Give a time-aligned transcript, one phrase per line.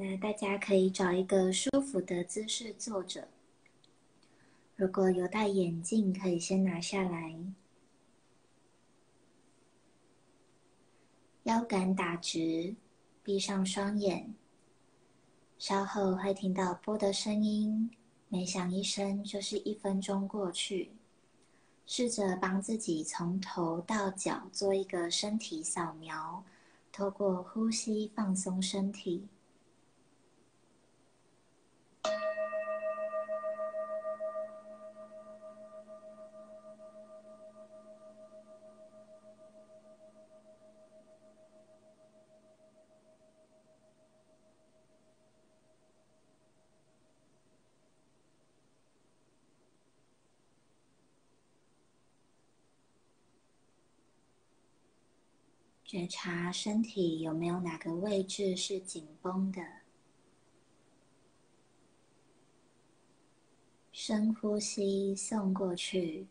[0.00, 3.26] 那大家可以找一个舒服的姿势坐着。
[4.76, 7.36] 如果有戴眼镜，可以先拿下来。
[11.42, 12.76] 腰杆打直，
[13.24, 14.32] 闭上双眼。
[15.58, 17.90] 稍后会听到波的声音，
[18.28, 20.92] 每响一声就是一分钟过去。
[21.86, 26.44] 试着帮自己从头到脚做一个身体扫描，
[26.92, 29.26] 透过呼吸放松身体。
[55.88, 59.62] 觉察身体有没有哪个位置是紧绷的，
[63.90, 66.26] 深呼吸送过去。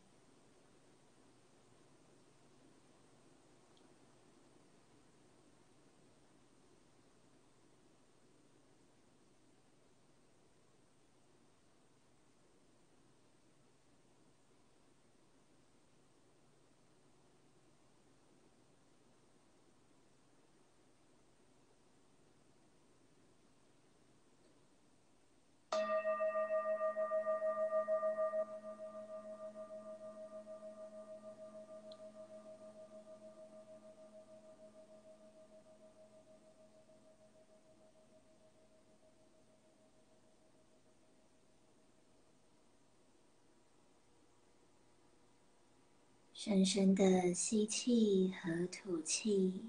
[46.39, 49.63] 深深的吸气和吐气，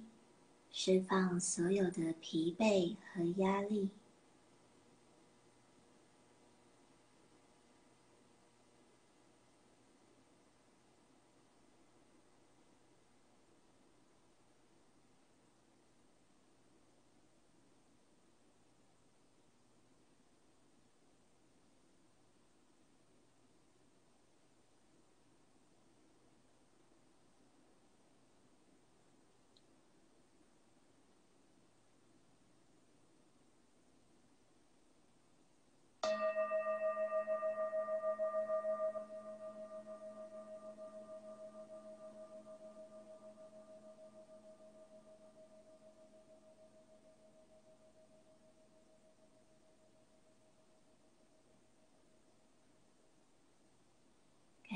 [0.71, 3.89] 释放所有的疲惫和压力。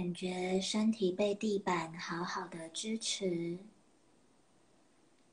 [0.02, 3.58] 感觉身体被地板好好的支持，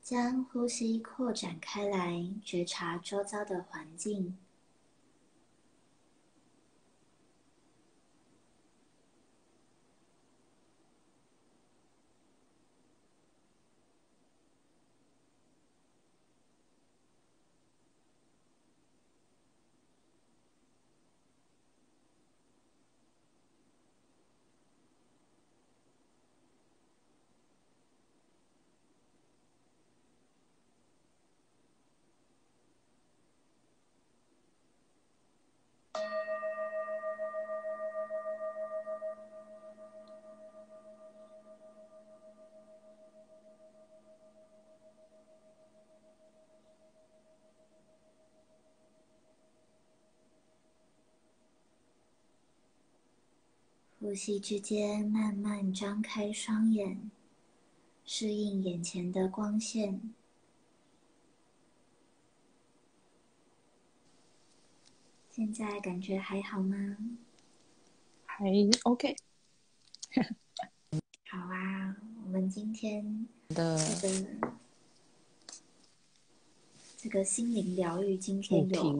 [0.00, 4.38] 将呼吸扩展开来，觉察周遭的环境。
[54.00, 57.10] 呼吸之间，慢慢张开双眼，
[58.06, 60.00] 适应眼前的光线。
[65.30, 66.96] 现在感觉还好吗？
[68.24, 68.46] 还
[68.84, 69.14] OK。
[71.28, 71.94] 好啊，
[72.24, 73.78] 我们今天的
[76.96, 78.98] 这个心灵疗愈，今天有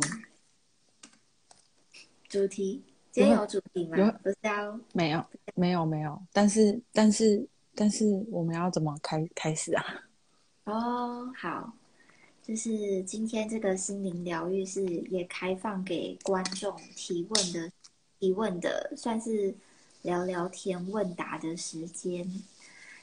[2.29, 2.85] 主题。
[3.13, 3.97] 今天有主题吗？
[4.23, 5.25] 不是要没有
[5.57, 9.85] 没有没有，但是但是但是我们要怎么开开始啊？
[10.65, 11.73] 哦，好，
[12.41, 17.73] 就是今天这个心灵疗愈是也开放给观众提问的，
[18.21, 19.53] 提问的算是
[20.03, 22.25] 聊聊天问答的时间，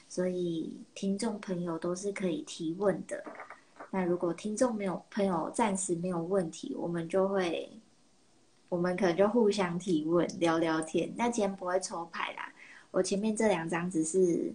[0.08, 3.22] 所以听众朋友都是可以提问的。
[3.90, 7.70] 那如果听众没有朋友暂时没有问题，我们就会。
[8.68, 11.12] 我们可能就互相提问、聊聊天。
[11.16, 12.52] 那今天不会抽牌啦，
[12.90, 14.54] 我前面这两张只是，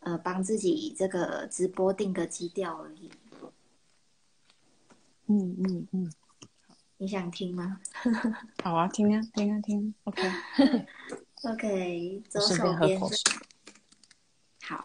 [0.00, 3.10] 呃，帮自己这个直播定个基调而已。
[5.26, 6.12] 嗯嗯嗯，
[6.96, 7.80] 你想听吗？
[8.62, 9.94] 好啊，听啊，听啊，听。
[10.04, 10.32] OK。
[11.44, 13.22] OK，左手边是。
[14.62, 14.84] 好，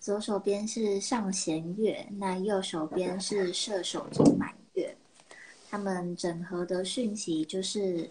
[0.00, 4.56] 左手边是上弦月，那右手边是射手座满月。
[5.68, 8.10] 他们整合的讯息就是，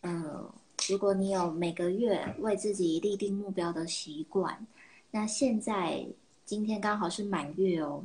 [0.00, 0.52] 呃，
[0.88, 4.66] 如果你有每个月为自己立定目标的习惯，
[5.10, 6.06] 那现在
[6.44, 8.04] 今天刚好是满月哦，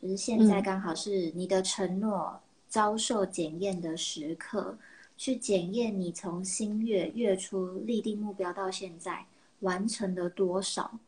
[0.00, 4.76] 就是现在嗯刚好是你的承诺遭受检验的时刻，
[5.16, 9.26] 去检验你从新月月初立定目标到现在
[9.60, 10.98] 完成了多少，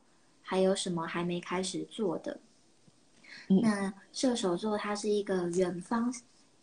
[0.42, 2.38] 还有什么还没开始做的。
[3.48, 6.12] 嗯那射手座它是一个远方，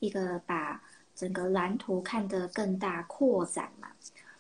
[0.04, 0.84] 一个把
[1.16, 3.88] 整个蓝图看得更大扩展嘛，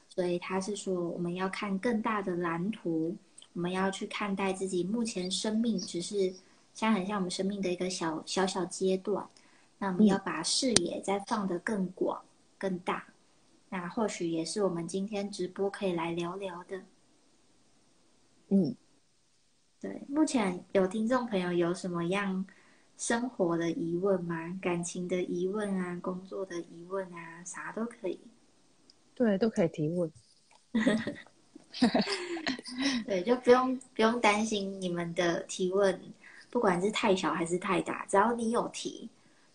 [0.10, 3.16] 所以他是说我们要看更大的蓝图，
[3.54, 6.34] 我们要去看待自己目前生命只是
[6.74, 9.26] 像很像我们生命的一个小小小阶段，
[9.78, 12.22] 那我们要把视野再放得更广、
[12.58, 13.06] 更大。
[13.70, 16.82] 那或许也是我们今天直播可以来聊聊的。
[18.50, 18.76] 嗯，
[19.80, 22.46] 对，目前有听众朋友有什么样
[22.98, 24.58] 生活的疑问吗？
[24.62, 28.20] 感情的疑问啊，工作的疑问啊，啥都可以。
[29.16, 30.12] 对，都可以提问。
[33.06, 36.00] 对，就不用不用担心你们的提问，
[36.50, 39.10] 不管是太小还是太大，只要你有提，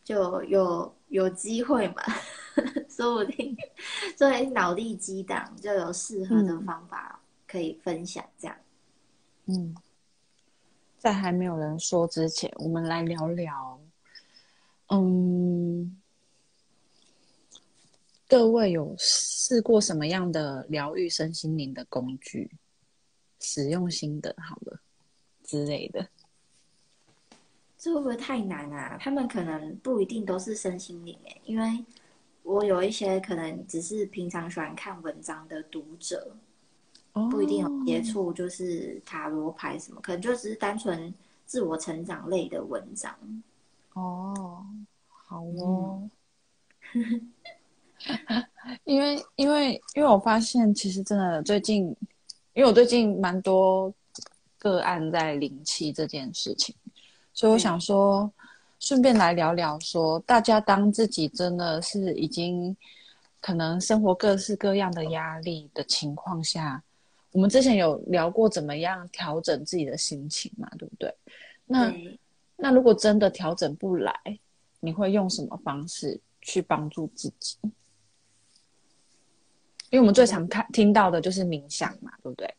[0.05, 2.03] 就有有机会嘛，
[2.89, 3.57] 说不定
[4.17, 8.25] 作为脑力激荡，就有适合的嗯方法可以分享。
[8.39, 8.57] 这样，
[9.47, 9.75] 嗯，
[10.99, 13.81] 在还没有人说之前，我们来聊聊，
[14.89, 15.97] 嗯，
[18.29, 22.51] 各位有试过什么样的疗愈身心灵的工具？
[23.41, 24.81] 使用心得好了
[25.45, 26.09] 之类的。
[27.79, 28.99] 这会不会太难啊？
[29.01, 31.85] 他们可能不一定都是身心灵诶，因为
[32.43, 36.37] 我有一些可能只是平常喜欢看文章的读者，
[37.31, 41.13] 不一定有接触，就是塔罗牌什么，可能就只是单纯
[41.47, 43.15] 自我成长类的文章。
[43.95, 44.65] 哦，
[45.09, 46.09] 好哦。
[48.85, 51.87] 因为因为因为我发现，其实真的最近，
[52.55, 53.93] 因为我最近蛮多
[54.59, 56.75] 个案在灵气这件事情，
[57.33, 58.33] 所以我想说，
[58.79, 62.77] 顺便来聊聊说，大家当自己真的是已经
[63.41, 66.83] 可能生活各式各样的压力的情况下，
[67.33, 71.15] 我们之前有聊过怎么样调整自己的心情嘛，对不对？
[71.67, 72.19] 那对，
[72.57, 74.15] 那如果真的调整不来，
[74.81, 77.59] 你会用什么方式去帮助自己？
[79.91, 82.55] 因为我们最常看听到的就是冥想嘛，对不对？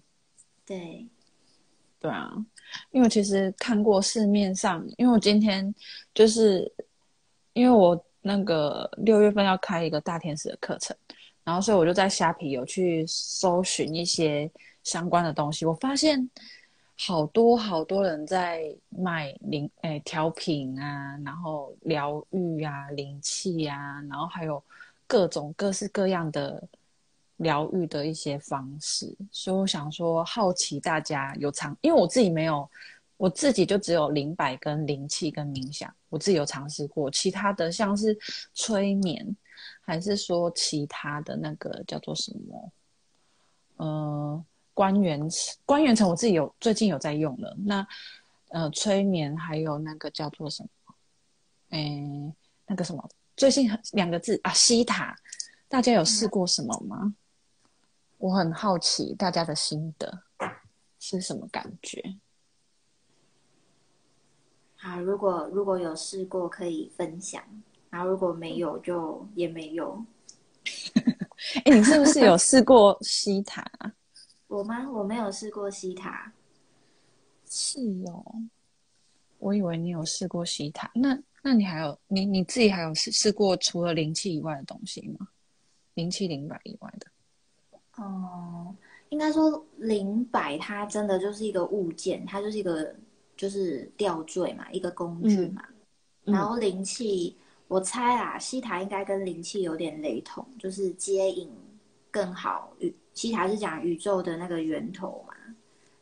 [0.66, 1.08] 对，
[2.00, 2.34] 对啊，
[2.92, 5.74] 因为其实看过市面上，因为我今天
[6.14, 6.72] 就是
[7.54, 10.96] 因为我那个六月份要开一个大天使的课程，
[11.50, 14.48] 然后所以我就在虾皮有去搜寻一些
[14.84, 16.30] 相关的东西，我发现
[16.96, 24.64] 好多好多人在卖灵诶调频啊，然后疗愈啊、灵气啊，然后还有
[25.08, 26.64] 各种各式各样的
[27.38, 32.70] 疗愈的一些方式，所以我想说，好奇大家有尝，因为我自己没有，
[33.18, 38.16] 我自己就只有灵摆跟灵气跟冥想，我自己有尝试过，其他的像是
[38.54, 39.36] 催眠，
[39.90, 42.72] 还是说其他的那个叫做什么，
[43.78, 45.20] 呃，关元
[45.66, 47.88] 关元城，我自己有最近有在用了，那
[48.50, 50.94] 呃催眠还有那个叫做什么，
[51.70, 52.32] 诶，
[52.68, 55.18] 那个什么，最近很两个字啊，西塔，
[55.68, 57.16] 大家有试过什么吗？
[58.20, 60.22] 我很好奇大家的心得
[61.00, 62.18] 是什么感觉？
[64.76, 67.44] 好，如果如果有试过可以分享，
[67.90, 70.04] 然后如果没有就也没有。
[71.66, 73.92] 哎，你是不是有试过西塔啊？
[74.48, 74.90] 我吗？
[74.92, 76.32] 我没有试过西塔。
[77.50, 78.24] 是哦，
[79.40, 80.92] 我以为你有试过西塔。
[80.94, 85.28] 那那你还有你你自己还有试试过除了灵气以外的东西吗？
[85.96, 87.08] 灵气灵摆以外的？
[87.96, 88.76] 哦，
[89.10, 92.94] 应该说灵摆它真的就是一个物件，它就是一个
[93.36, 95.64] 就是吊坠嘛，一个工具嘛。
[95.70, 95.76] 嗯
[96.34, 97.36] 然后灵气，
[97.70, 101.50] 我猜啊，西塔应该跟灵气有点雷同，就是接引
[102.12, 102.74] 更好。
[102.80, 105.34] 宇西塔是讲宇宙的那个源头嘛，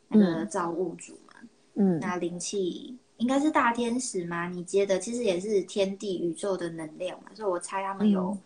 [0.08, 1.34] 那个造物主嘛。
[1.74, 4.48] 嗯那灵气应该是大天使嘛？
[4.48, 8.36] 你接的其实也是天地宇宙的能量嘛，所以我猜他们有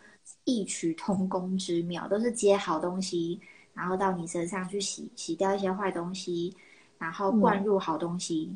[0.43, 3.39] 异曲同工之妙，都是接好东西，
[3.73, 6.53] 然后到你身上去洗洗掉一些坏东西，
[6.97, 8.51] 然后灌入好东西，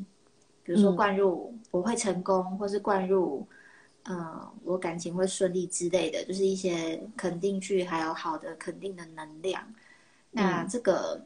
[0.62, 3.46] 比如说嗯灌入我会成功，或是灌入
[4.08, 9.62] 呃，我感情会顺利之类的，就是一些肯定句，还有好的肯定的能量。
[10.30, 11.22] 那这个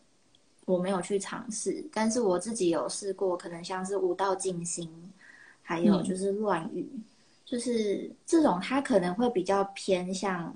[0.64, 4.90] 我没有去尝试，但是我自己有试过，可能像是五道静心，
[5.62, 6.84] 还有就是乱语，
[7.44, 10.52] 就是这种它可能会比较偏向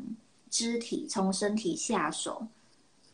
[0.50, 2.45] 肢体，从身体下手。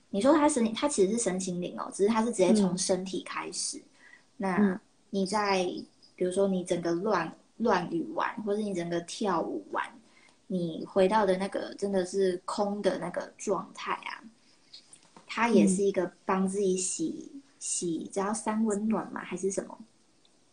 [0.09, 3.79] 你说它身，它其实是神心灵哦，只是它是直接从身体开始。
[4.39, 5.65] 那你在
[6.17, 7.31] 比如说你整个乱。
[7.63, 9.85] 乱语玩，或是你整个跳舞玩，
[10.47, 14.23] 你回到的那个真的是空的那个状态啊，
[15.27, 19.79] 它也是一个帮自己洗洗，只要三温暖嘛，还是什么？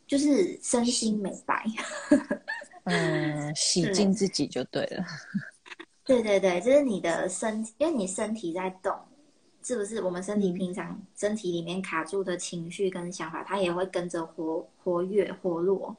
[0.07, 1.65] 就是身心美白。
[2.85, 5.05] 嗯，洗净自己就对了。
[6.03, 8.91] 对对对，就是你的身，因为你身体在动，
[9.61, 10.01] 是不是？
[10.01, 15.95] 我们身体平常身体里面卡住的情绪跟想法，它也会跟着活活跃活络。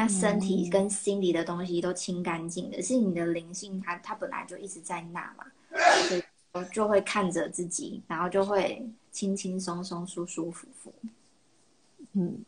[0.00, 5.44] 那身体跟心理的东西都清干净的，是你的灵性，它它本来就一直在那嘛，
[6.06, 6.22] 所以
[6.72, 10.94] 就会看着自己，然后就会轻轻松松、舒舒服服。
[12.12, 12.44] 嗯，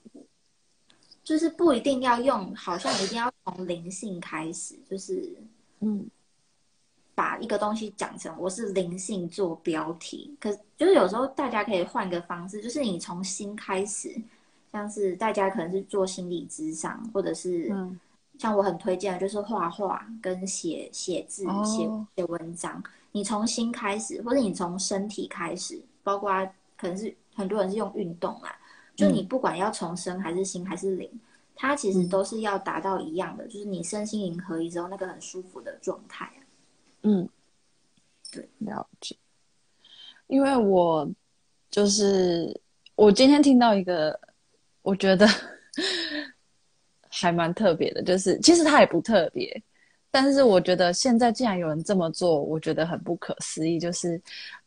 [1.25, 5.35] 就是不一定要用，好像一定要从灵性开始，就是
[5.81, 6.07] 嗯，
[7.17, 14.15] 把一个东西讲成我是灵性做标题，可就是有时候大家可以换个方式，就是你从心开始。
[14.73, 17.75] 像是大家可能是做心理咨商，或者是
[18.39, 22.83] 像我很推荐的，就是画画跟写写字、写写文章。
[23.13, 26.31] 你从心开始，或者你从身体开始，包括
[26.77, 28.55] 可能是很多人是用运动啊，
[28.95, 31.11] 就你不管要从身还是心还是灵，
[31.57, 36.31] 它其实都是要达到一样的，就是你身心灵合一之后那个很舒服的状态
[37.03, 37.29] 嗯，
[38.31, 39.17] 对，了解。
[40.29, 41.11] 因为我
[41.71, 42.61] 就是
[42.95, 44.19] 我今天听到一个。
[44.83, 45.27] 我觉得
[47.09, 49.63] 还蛮特别的，就是其实它也不特别，
[50.11, 53.79] 但是我觉得现在既然有人这么做，我觉得很不可思议。
[53.79, 54.21] 就是，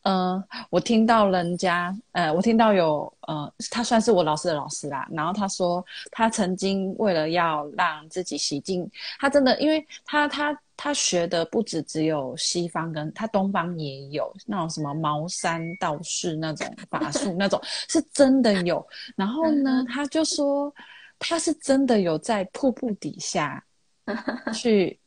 [0.04, 5.08] 嗯，我听到人家，呃，我听到有，呃，他算是我老师的老师啦。
[5.12, 8.90] 然后他说，他曾经为了要让自己洗净，
[9.20, 18.86] 他真的，因为他他他学的不止只有西方，跟他东方也有那种什么茅山道士那种法术，那种是真的有。
[19.16, 20.74] 然后呢，他就说
[21.20, 23.64] 他是真的有在瀑布底下
[24.54, 25.00] 去。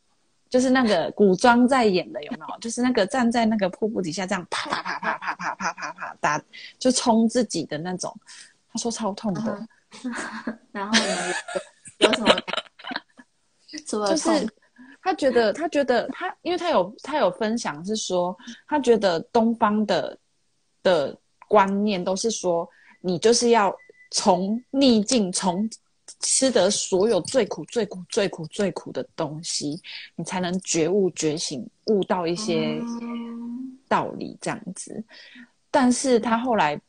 [0.49, 2.59] 就是那个古装在演的有没有？
[2.61, 6.41] 就是那个站在那个瀑布底下这样啪啪啪啪啪啪啪啪啪打，
[6.79, 8.17] 就冲自己的那种。
[8.73, 9.69] 他说超痛的。
[10.71, 11.35] 然后呢？
[11.99, 12.33] 有什么？
[13.85, 14.49] 就是
[15.07, 18.37] 他觉得，他觉得他，因为他有他有分享是说，
[18.67, 20.19] 他觉得东方的
[20.83, 22.69] 的观念都是说，
[23.01, 23.75] 你就是要
[24.11, 25.69] 从逆境从。
[26.21, 29.79] 吃得所有最苦、最苦、最苦、最苦的东西，
[30.15, 32.81] 你才能觉悟、觉醒、悟到一些
[33.89, 35.03] 道理，这样子。
[35.69, 36.81] 但是他后来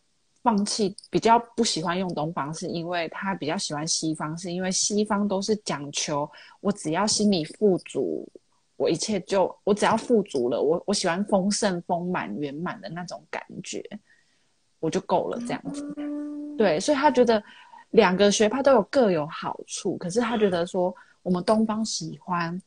[0.47, 6.29] 放弃，比较不喜欢用东方，是因为他比较喜欢西方，是因为西方都是讲求
[6.61, 8.25] 我只要心里富足，
[8.77, 13.83] 我一切就我只要富足了，我我喜欢丰盛、丰满、圆满的那种感觉，
[14.79, 15.85] 我就够了，这样子。
[16.57, 17.43] 对，所以他觉得。
[17.91, 22.61] 两个学派都有各有好处，可是他觉得说，我们东方喜欢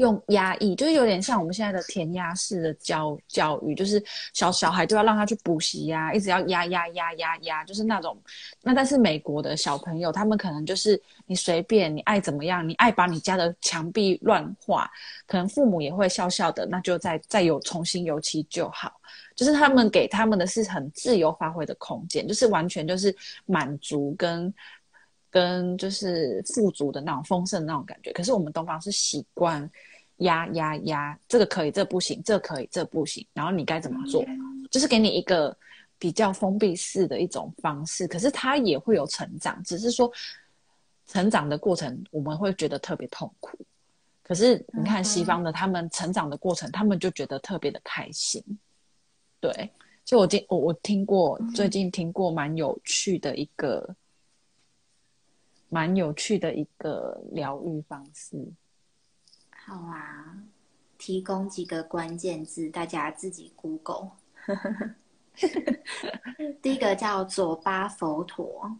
[0.00, 4.02] 用压抑，就是有点像我们现在的填鸭式的教教育，就是
[4.32, 8.18] 小小孩就要让他去补习呀，一直要压压压压压，就是那种。
[8.62, 14.90] 那但是美国的小朋友，他们可能就是你随便你爱怎么样，你爱把你家的墙壁乱画，
[15.26, 18.90] 可能父母也会笑笑的，那就再再有重新油漆就好。
[19.36, 23.14] 就是他们给他们的是很自由发挥的空间，就是完全就是
[23.44, 24.52] 满足跟
[25.30, 28.12] 跟就是富足的那种丰盛那种感觉。
[28.12, 29.70] 可是我们东方是习惯
[30.20, 33.26] 压压压，这个可以，这不行，这可以，这不行。
[33.34, 34.24] 然后你该怎么做？
[34.70, 35.56] 就是给你一个
[35.98, 38.06] 比较封闭式的一种方式。
[38.08, 40.10] 可是他也会有成长，只是说
[41.06, 43.58] 成长的过程我们会觉得特别痛苦。
[44.22, 48.42] 可是你看西方的他们成长的过程，他们就觉得特别的开心。
[49.40, 49.70] 对，
[50.04, 53.96] 所以我今我我听过最近听过蛮有趣的一个，
[55.68, 58.36] 蛮有趣的一个疗愈方式。
[59.70, 60.36] 好啊，
[60.98, 64.10] 提供几个关键字，大家自己 Google。
[66.60, 68.76] 第一个叫左巴佛陀，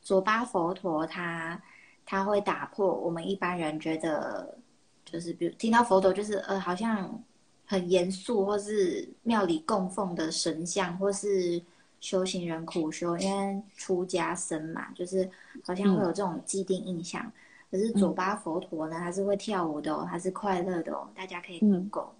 [0.00, 1.60] 左巴佛陀他
[2.04, 4.56] 他会打破我们一般人觉得，
[5.04, 7.20] 就是比如听到佛陀就是呃好像。
[7.68, 11.60] 很严肃，或是庙里供奉的神像，或是
[12.00, 15.28] 修行人苦修，因为出家僧嘛，就是
[15.64, 17.28] 好像会有这种既定印象。
[17.70, 22.12] 可是左巴佛陀呢，他是会跳舞的哦，他是快乐的哦，大家可以 Google。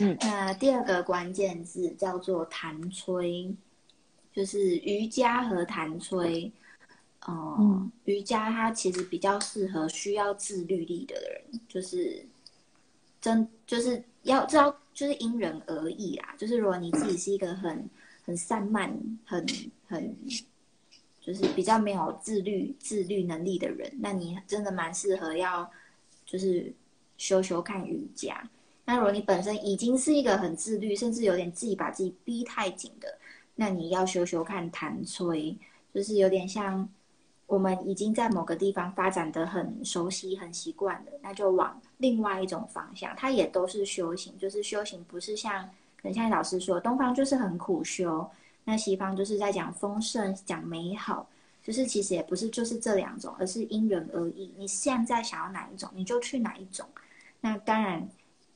[0.00, 3.54] 嗯，那第二个关键字叫做弹吹，
[4.32, 6.52] 就是瑜伽和弹吹。
[7.26, 12.24] 哦，瑜伽它其实比较适合需要自律力的人，就是
[13.20, 16.34] 真就是要知道，就是因人而异啦。
[16.38, 17.88] 就是如果你自己是一个很
[18.24, 19.46] 很散漫、很
[19.86, 20.16] 很
[21.30, 25.70] 就是比较没有自律自律能力的人，那你真的蛮适合要
[26.26, 26.72] 就是
[27.16, 28.42] 修修看瑜伽。
[28.84, 33.18] 那如果你本身已经是一个很自律，甚至有点自己把自己逼太紧的，
[33.54, 35.56] 那你要修修看弹吹，
[35.94, 36.88] 就是有点像。
[37.46, 43.12] 我们已经在某个地方发展的很熟悉、很习惯了，那就往另外一种方向。
[43.16, 45.64] 它也都是修行，就是修行不是像
[46.00, 48.24] 可能像老师说，东方就是很苦修，
[48.64, 51.28] 那西方就是在讲丰盛、讲美好，
[51.62, 54.52] 就是其实也不是就是这两种，而是因人而异。
[54.56, 56.86] 你现在想要哪一种，你就去哪一种。
[57.40, 58.08] 那当然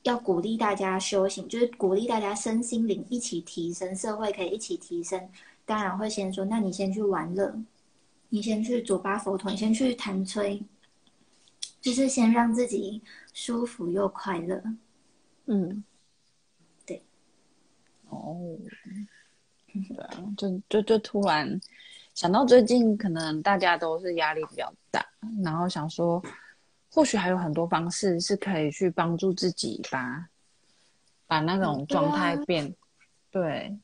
[0.03, 5.29] 要鼓励大家修行，就是鼓励大家身心灵一起提升，社会可以一起提升。
[5.65, 7.55] 当然会先说，那你先去玩乐。
[8.29, 10.61] 你先去左巴佛陀，你先去弹吹，
[11.79, 13.01] 就是先让自己
[13.33, 14.61] 舒服又快乐。
[15.45, 15.83] 嗯，
[16.85, 17.01] 对。
[18.09, 18.57] 哦，
[19.87, 21.59] 对啊，就就就突然
[22.13, 25.05] 想到最近可能大家都是压力比较大，
[25.43, 26.23] 然后想说，
[26.91, 30.29] 或许还有很多方式是可以去帮助自己把
[31.27, 32.73] 把那种状态变
[33.31, 33.77] 对，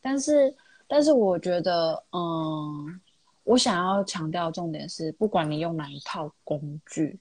[0.00, 0.54] 但是
[0.86, 3.00] 但是我觉得，嗯。
[3.44, 7.18] 我想要强调重点是，不管你用哪一套工具，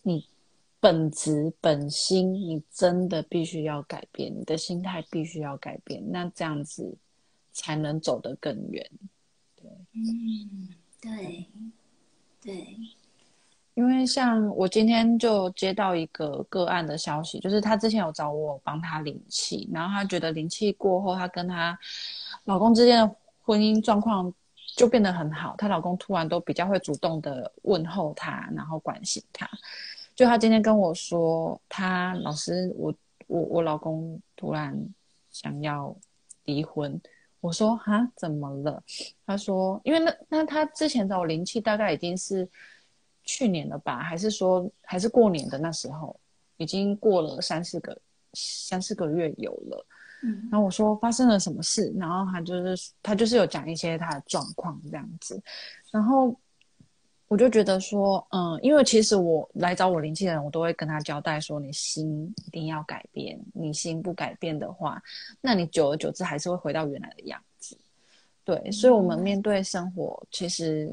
[0.00, 0.24] 你
[0.80, 6.96] 本质本心，你真的必须要改变，你的心态必须要改变，那这样子
[7.52, 8.90] 才能走得更远。
[9.54, 10.68] 对，嗯，
[11.00, 11.46] 对，
[12.42, 12.76] 对，
[13.74, 21.78] 因为像我今天就接到一个个案的消息，就是她之前有找我帮她灵气，然后她觉得灵气过后，她跟她
[22.44, 24.32] 老公之间的婚姻状况。
[24.76, 29.50] 就变得很好，她老公突然都比较会主动的问候她，然后关心她。
[30.20, 32.94] 就他今天跟我说，他老师，我
[33.26, 34.78] 我我老公突然
[35.30, 35.96] 想要
[36.44, 37.00] 离婚。
[37.40, 38.82] 我说哈，怎么了？
[39.24, 42.46] 他说，因为那那他之前找我灵气大概已经是
[43.24, 46.14] 去年了吧，还是说还是过年的那时候，
[46.58, 47.98] 已经过了三四个
[48.34, 49.86] 三四个月有了。
[50.50, 55.42] 然后我说发生了什么事，然后他就是他就是有讲一些他的状况这样子，
[55.90, 56.38] 然后
[57.30, 65.00] 我就觉得说，嗯，因为其实我来找我灵气的人，我都会跟他交代说，你心一定要改变，你心不改变的话，
[65.40, 67.78] 那你久而久之还是会回到原来的样子。
[68.44, 70.92] 对，所以我们面对生活，其实。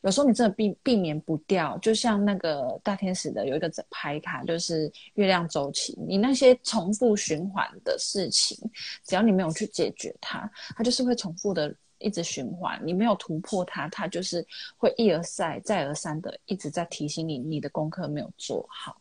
[0.00, 5.94] 有时候你真的避避免不掉，就像那个大天使的有一个牌卡，就是月亮周期。
[6.08, 8.56] 你那些重复循环的事情，
[9.04, 12.80] 只要你没有去解决它，它就是会重复的一直循环。
[12.84, 19.00] 你没有突破它，它就是会一而再、再而三的一直在提醒你，你的功课没有做好，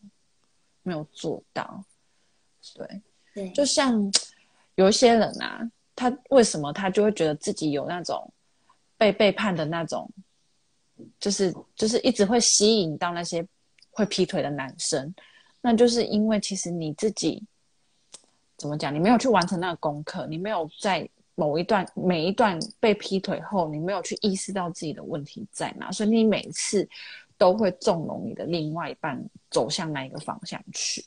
[0.84, 1.84] 没有做到。
[2.76, 3.02] 对，
[3.34, 4.12] 对，就像
[4.76, 8.32] 有一些人啊，他为什么他就会觉得自己有那种
[8.98, 10.10] 被背叛的那种。
[11.20, 13.46] 就是就是一直会吸引到那些
[13.92, 15.14] 会劈腿的男生，
[15.60, 17.44] 那就是因为其实你自己
[18.56, 21.06] 怎么讲，你没有去完成那个功课，你没有在
[21.36, 26.88] 某一段每一段被劈腿后，你没有去意识到自己的问题在哪，所以你每次
[27.38, 31.06] 都会纵容你的另外一半走向那一个方向去，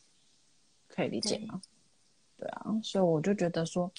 [0.89, 1.61] 可以理解吗？
[2.37, 3.91] 对啊，所以我就觉得说，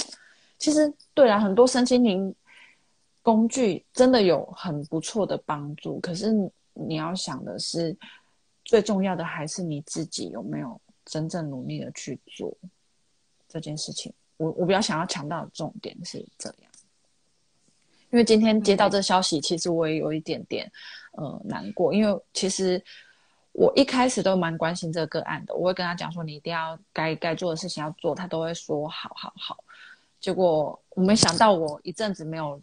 [0.58, 2.34] 其实对啊，很多身心灵。
[3.22, 6.32] 工具真的有很不错的帮助，可是
[6.74, 7.96] 你要想的是，
[8.63, 12.58] 最重要的还是你自己有没有真正努力的去做
[13.48, 14.12] 这件事情。
[14.39, 16.71] 我我比较想要强调的重点是这样，
[18.10, 20.71] 因为今天接到这消息，其实我也有一点点
[21.12, 22.82] 呃难过，因为其实
[23.52, 29.58] 我一开始都蛮关心这个案的，我会跟他讲说，你一定要该该做的事情要做，他都会说好好好。
[30.21, 32.60] 结果我没想到，我一阵子没有。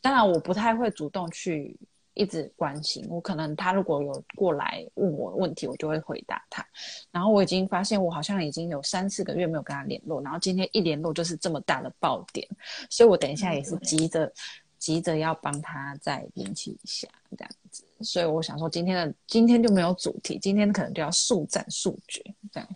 [0.00, 1.78] 当然，我不太会主动去
[2.14, 3.06] 一直关心。
[3.08, 6.64] 我可能他如果有过来问我问题，我就会回答他。
[7.10, 10.20] 然后我已经发现，我好像已经有三四个月没有跟他联络。
[10.22, 12.46] 然后今天一联络就是这么大的爆点，
[12.90, 14.32] 所以我等一下也是急着
[14.78, 17.84] 急着要帮他再联系一下这样子。
[18.00, 22.68] 所以我想说，今天的今天就没有主题，今天可能就要速战速决这样。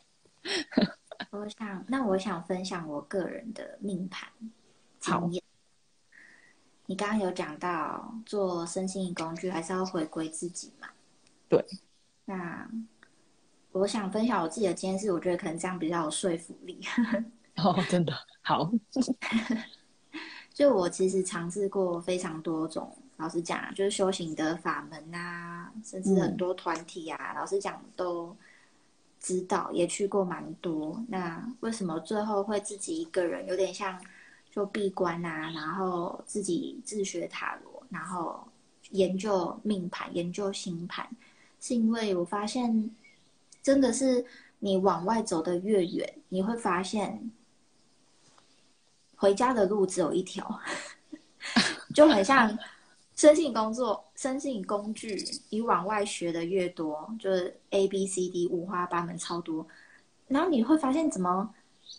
[1.30, 4.28] 我想，那我想分享我个人的命盘
[5.00, 5.42] 经验。
[6.86, 10.88] 你刚刚有讲到做身心工具，还是要回归自己嘛？
[11.48, 11.64] 对。
[12.24, 12.68] 那
[13.72, 16.80] 我想分享我自己的经验是，我觉得可能这样比较有说服力。
[17.56, 18.70] 哦，真的好。
[20.52, 28.34] 就我其实尝试过非常多种，老实讲，就是修行的法门啊，甚至很多团体啊，老实讲都
[29.20, 31.04] 知道，也去过蛮多。
[31.08, 34.00] 那为什么最后会自己一个人，有点像
[34.56, 38.42] 就闭关啊，然后自己自学塔罗，然后
[38.92, 41.06] 研究命盘、研究星盘，
[41.60, 42.90] 是因为我发现，
[43.62, 44.24] 真的是
[44.60, 47.30] 你往外走的越远，你会发现。
[49.18, 50.60] 回家的路只有一条，
[51.94, 52.58] 就很像
[53.14, 55.22] 生性工作、生性工具。
[55.50, 59.66] 你往外学的越多，就是 A、B、C、D 五花八门超多，
[60.28, 61.54] 然后你会发现怎么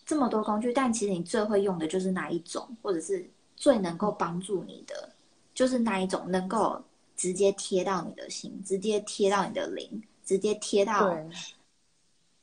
[0.08, 5.12] 这么多工具，但其实你最会用的就是哪一种，或者是最能够帮助你的，
[5.52, 6.82] 就是哪一种能够
[7.14, 11.14] 直接贴到你的心，直接贴到你的灵，直接贴到。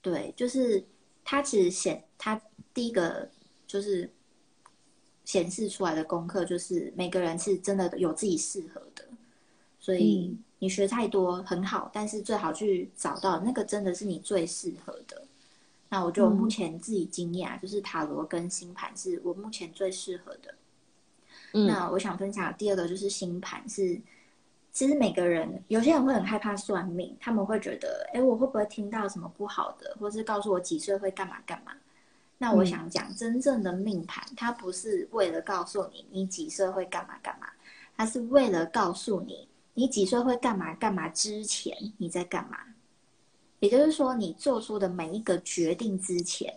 [0.03, 0.85] 对，就是
[1.23, 2.39] 它其实显它
[2.71, 3.27] 第一个
[3.65, 4.07] 就是。
[5.27, 9.03] 显示出来的功课就是每个人是真的有自己适合的，
[9.79, 15.23] 所以你学太多很好，但是最好去找到那个真的是你最适合的。
[15.95, 20.53] 那我就目前自己经验啊，就是塔罗跟星盘是我目前最适合的。
[21.53, 23.97] 那我想分享第二个就是星盘是，
[24.73, 31.71] 其实每个人有些人会很害怕算命，他们会觉得，哎，我会不会听到什么不好的，或是告诉我几岁会干嘛干嘛。
[32.39, 37.47] 那我想讲，真正的命盘，它不是为了告诉你你几岁会干嘛干嘛，
[37.95, 42.57] 它是为了告诉你你几岁会干嘛干嘛之前你在干嘛。
[43.59, 46.53] 也就是说，你做出的每一个决定之前，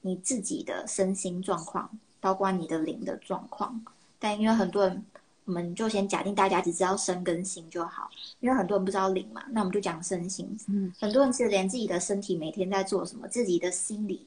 [0.00, 3.80] 你自己的身心状况，包括你的灵的状况。
[4.18, 5.04] 但因为很多人，
[5.44, 10.58] 我们就先假定大家只知道身跟心就好，因为很多人不知道灵嘛，那我们就讲身心。
[10.68, 14.26] 嗯，很多人其实连自己的身体每天在做什么，自己的心理。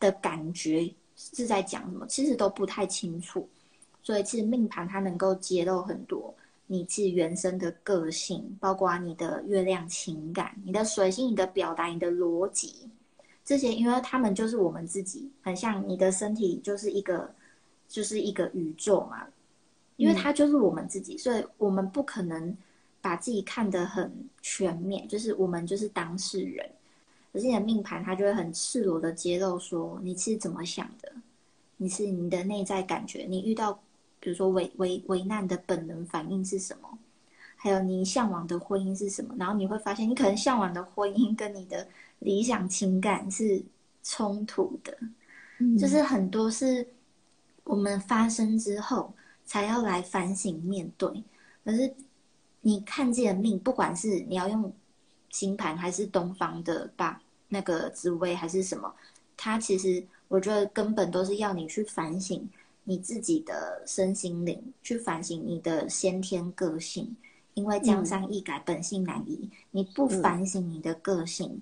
[0.00, 3.48] 的感觉是在讲什么，其实都不太清楚，
[4.02, 6.34] 所以其实命盘它能够揭露很多
[6.66, 12.88] 你自己原生的个性，包括你的月亮情感、你的水星、你的表达、你的逻辑。
[13.44, 17.30] 这些，因为他们就是我们自己，很像你的身体就是一个
[17.86, 19.26] 就是一个宇宙嘛，
[19.96, 22.56] 因为它就是我们自己，所以我们不可能
[23.02, 26.66] 把自己看得很全面，就是我们就是当事人。
[27.34, 31.12] 可是你的命盘，它就会很赤裸的揭露说你是怎么想的，
[31.76, 33.78] 你是你的内在感觉，你遇到
[34.24, 36.98] 比如说危危危难的本能反应是什么，
[37.56, 41.86] 还有你向往的婚姻是什么，然后你会发现你可能向往的婚姻跟你的
[42.20, 43.62] 理想情感是
[44.02, 44.96] 冲突的，
[45.78, 46.88] 就是很多是
[47.64, 49.12] 我们发生之后
[49.44, 51.22] 才要来反省面对。
[51.62, 51.94] 可是
[52.62, 54.72] 你看自己的命，不管是你要用
[55.28, 57.20] 星盘还是东方的吧。
[57.48, 58.92] 那个紫薇还是什么，
[59.36, 62.48] 它其实我觉得根本都是要你去反省
[62.84, 67.16] 你自己的身心灵，去反省你的先天个性，
[67.54, 69.50] 因为江山易改，本性难移。
[69.72, 71.60] 你不反省你的个性，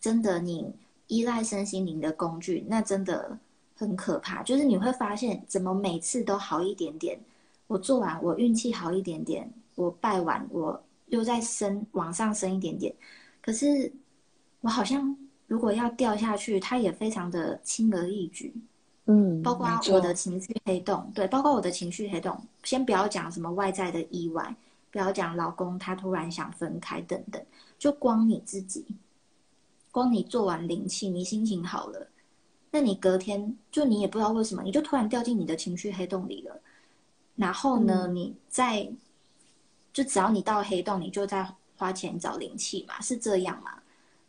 [0.00, 0.72] 真的你
[1.08, 3.38] 依赖身心灵的工具，那真的
[3.76, 4.42] 很可怕。
[4.42, 7.18] 就是你会发现，怎么每次都好一点点，
[7.66, 12.94] 我做完我运气好一点点，我拜完我又再升往上升一点点，
[13.42, 13.92] 可是。
[14.62, 18.54] 我好像如果要掉下去，它也非常的轻而易举，
[19.10, 24.54] 嗯，包括我的情绪黑洞，对，包括我的情绪黑洞，先不要讲什么外在的意外，
[24.92, 27.44] 不要讲老公他突然想分开等等，
[27.76, 28.86] 就光你自己，
[29.90, 32.06] 光你做完灵气，你心情好了，
[32.70, 36.60] 那你隔天就你也不知道为什么，你就突然掉进你的情绪黑洞里了，
[37.34, 38.88] 然后呢，你再
[39.92, 43.72] 就只要你到黑洞，你就在花钱找灵气嘛，是这样吗？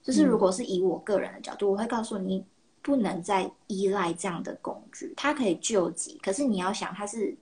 [0.02, 2.44] 就是如果是以我个人的角度，我会告诉你，
[2.82, 5.14] 不能再依赖这样的工具。
[5.16, 7.36] 它可以救急，可是你要想，它是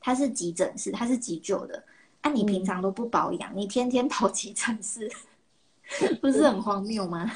[0.00, 1.82] 它是急诊室，它是急救的。
[2.20, 5.10] 啊，你平常都不保养，你天天跑急诊室，
[6.20, 7.30] 不是很荒谬吗？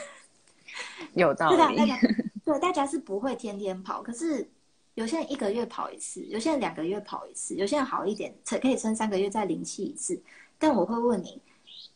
[1.15, 1.57] 有道理。
[1.57, 1.99] 大家
[2.45, 4.49] 对大家是不会天天跑，可是
[4.95, 10.21] 有些人一个月跑一次，有些人两个月跑一次，有些人好一点，撑可以撑三个月再灵气一次。
[10.59, 11.41] 但我会问你，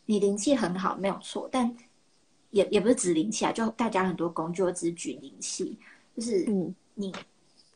[0.05, 1.75] 你灵气很好，没有错，但。
[2.55, 5.77] 也也不是指灵气啊，就大家很多工具，我只举灵气，
[6.15, 6.45] 就是
[6.93, 7.13] 你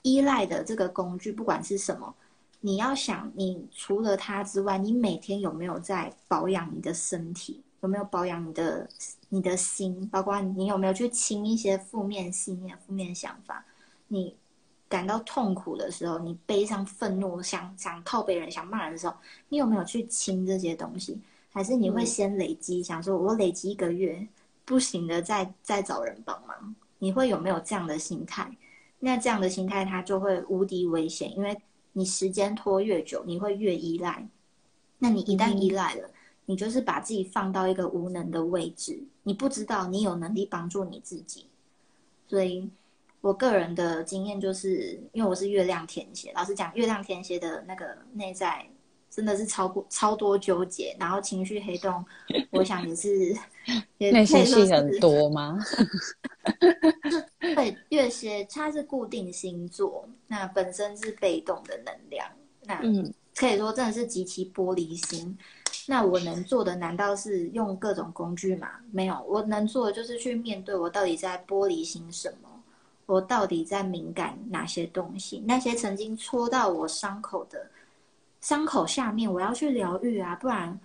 [0.04, 2.16] 依赖的这个工具，不管是什么，
[2.62, 7.62] 你要想，你除了它之外，你每天有没有在保养你的身体？
[7.82, 8.90] 有没有保养你的
[9.28, 10.08] 你的心？
[10.08, 13.66] 包括你有没有去清一些负面信念、负面想法？
[14.08, 14.34] 你
[14.88, 19.16] 感到痛苦的时候，你悲伤、愤怒、想想靠别人、想骂人的时候，
[19.50, 21.20] 你有没有去清这些东西？
[21.52, 24.26] 还是你会先累积，想说我累积一个月
[24.70, 26.76] 不行的，再再找人帮忙？
[27.00, 28.56] 你会有没有这样的心态？
[29.00, 31.60] 那这样的心态，它就会无敌危险，因为
[31.94, 34.30] 你时间拖越久，你会越依赖。
[35.00, 36.12] 那你一旦依赖了，
[36.46, 41.48] 你就是把自己放到一个无能的位置，你不知道你有能力帮助你自己。
[42.28, 42.70] 所以，
[43.22, 48.70] 我个人的经验就是，因为我是月亮天蝎，老实讲，月亮天蝎的那个内在
[49.10, 52.06] 真的是超过超多纠结，然后情绪黑洞，
[52.52, 53.36] 我想也是，
[53.98, 55.60] 内心戏很多吗？
[57.40, 62.28] 对，月蝎它是固定星座，那本身是被动的能量，
[62.66, 65.38] 那嗯，可以说真的是极其玻璃心。
[65.88, 68.70] 那我能做的难道是用各种工具吗？
[68.92, 72.50] 没有，我能做的就是去面对我到底在玻璃心什么，
[73.08, 77.68] 我到底在敏感哪些东西，那些曾经戳到我伤口的
[78.42, 80.80] 伤口下面，我要去疗愈啊，不然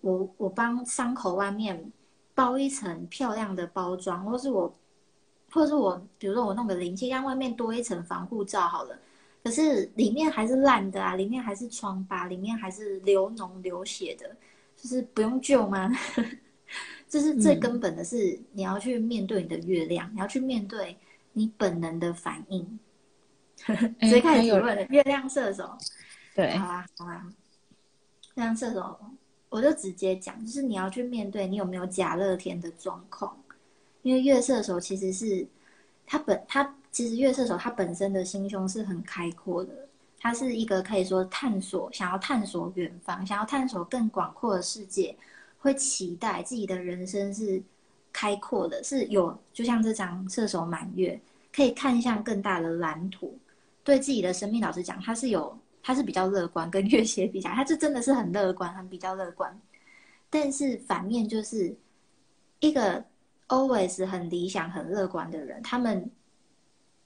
[0.00, 1.92] 我我帮伤口外面
[2.34, 4.74] 包一层漂亮的包装，或是我。
[5.48, 8.98] 或者是我，比如说我弄个灵气，让外面多一层防护罩好了，
[9.42, 14.36] 可是里面还是烂的啊，里面还是疮疤，里面还是流脓流血的，
[14.76, 15.90] 就是不用救吗？
[17.08, 20.94] 这是最根本的是你要去面对你的月亮，你要去面对
[21.32, 22.78] 你本能的反应。
[23.64, 25.70] 所以开始问了，月亮射手，
[26.36, 27.26] 对，好啊，好啊，
[28.34, 28.94] 月亮射手，
[29.48, 33.34] 我就直接讲，就是你要去面对你有没有假乐天的状况。
[34.02, 35.46] 因为月射手其实是，
[36.06, 39.88] 他本他其实月射手他本身的心胸是很开阔的，
[40.20, 45.16] 他是一个可以说探索，想要探索远方，想要探索更广阔的世界，
[45.58, 47.62] 会期待自己的人生是
[48.12, 51.18] 开阔的，是有就像这张射手满月，
[51.50, 53.38] 可以看向更大的蓝图，
[53.82, 59.58] 对自己的生命老师讲，他是有他是比较乐观，跟月蝎比起来，他是真的是很乐观，很比较乐观，
[60.28, 61.74] 但是反面就是
[62.60, 63.02] 一个。
[63.48, 66.10] always 很理想、很乐观的人，他们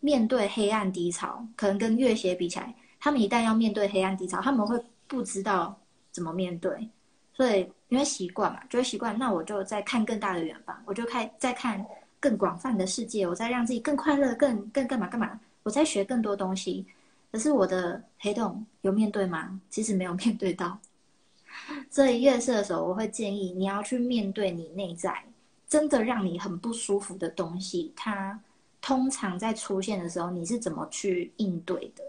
[0.01, 5.79] 面对黑暗低潮，可能跟月鞋比起来，他们一旦要面对黑暗低潮，他们会不知道
[6.11, 6.89] 怎么面对。
[7.35, 9.19] 所以因为习惯嘛，就会习惯。
[9.19, 11.85] 那我就再看更大的远方，我就看再看
[12.19, 16.87] 更广泛的世界，我再让自己更快乐、更更干嘛干嘛，我再学更多东西。
[17.31, 19.61] 可是我的黑洞有面对吗？
[19.71, 20.79] 其实没有 面对到。
[21.91, 25.25] 所以月色的时候，我会建议你要去面对你内在。
[25.69, 28.41] 真的让你很不舒服的东西，它
[28.81, 32.03] 通常在出现的时候，你是怎么去应对的？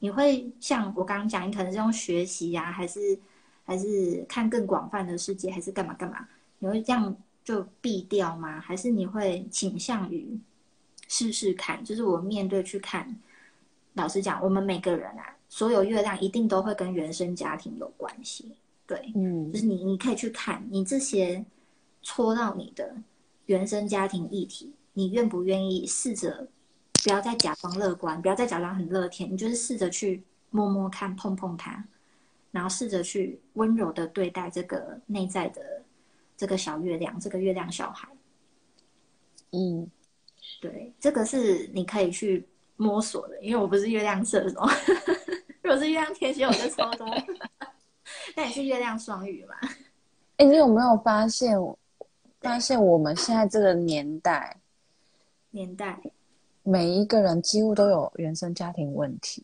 [0.00, 3.18] 你会像我刚刚讲，你可能是用学习呀，还是
[3.64, 6.28] 还是看更广泛的世界，还是干嘛干嘛？
[6.58, 8.60] 你会这样就避掉吗？
[8.60, 10.38] 还是你会倾向于
[11.08, 11.82] 试试看？
[11.82, 13.18] 就是我面对去看。
[13.94, 18.52] 老实讲，我们每个人啊，所有月亮一定都会跟原生家庭有关系。
[18.86, 21.44] 对，嗯，就是你你可以去看你这些。
[22.06, 22.94] 戳到你的
[23.46, 26.46] 原生家庭议题，你愿不愿意试着
[27.02, 31.82] 不要再假装乐观，不要再假装很乐天，你就是试着去摸摸看、碰碰它，
[32.50, 35.80] 然后试着去温柔的对待这个内在的
[36.36, 38.06] 这个小月亮，这个月亮小孩。
[39.52, 39.90] 嗯，
[40.60, 44.60] 对，这个是你可以去摸索的，因为我不是月亮射手，
[45.62, 47.06] 如果是月亮天蝎，我就超多。
[48.36, 49.54] 那你是月亮双鱼嘛？
[50.36, 51.56] 哎，你有没有发现？
[52.40, 54.60] 发现我们现在这个年代，
[55.48, 55.98] 年代，
[56.62, 59.42] 每一个人几乎都有原生家庭问题。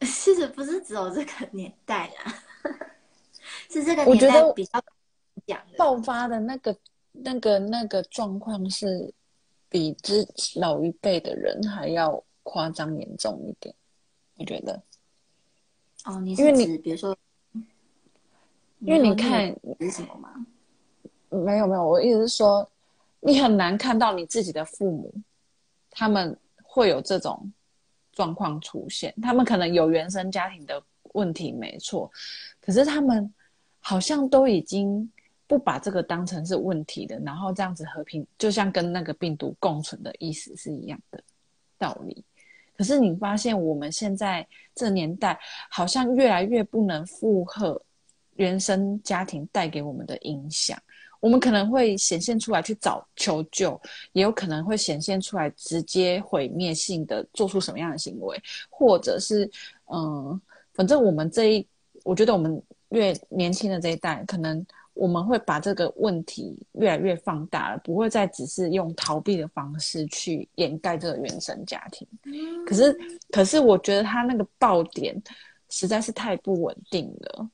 [0.00, 2.32] 其实不是只有这个年代啊，
[3.68, 4.82] 是这个年代比较
[5.46, 6.74] 讲爆发的那个、
[7.12, 9.12] 那个、那个状况是
[9.68, 10.26] 比之
[10.56, 13.74] 老一辈的人还要夸张严重一点。
[14.36, 14.82] 我觉得，
[16.04, 17.16] 哦，你是指比如说，
[18.80, 19.48] 因为你看
[19.80, 20.46] 是什么吗？
[21.30, 22.70] 没有没有，我意思是说，
[23.20, 25.12] 你很难看到你自己的父母，
[25.90, 27.52] 他们会有这种
[28.12, 29.14] 状况出现。
[29.20, 30.82] 他们可能有原生家庭的
[31.14, 32.10] 问题，没错，
[32.60, 33.32] 可是他们
[33.80, 35.10] 好像都已经
[35.46, 41.22] 不把这个当成是问题的，然后这样子和平，就像跟那个病毒共存的意思是一样的
[41.78, 42.24] 道理。
[42.76, 45.38] 可是你发现我们现在这年代，
[45.70, 47.80] 好像越来越不能负荷
[48.34, 50.78] 原生家庭带给我们的影响。
[51.18, 53.80] 我们可能会显现出来去找求救，
[54.12, 59.50] 也有可能会显现出来直接毁灭性的做出什么样的行为，或者是
[59.86, 60.38] 嗯，
[60.74, 61.66] 反正我们这一，
[62.04, 64.64] 我觉得我们越年轻的这一代，可能
[64.96, 72.08] 我们会把这个问题越来越放大了，不会再只是用逃避的方式去掩盖这个原生家庭。
[72.66, 72.98] 可是，
[73.30, 75.14] 可是我觉得他那个爆点
[75.68, 77.48] 实在是太不稳定了。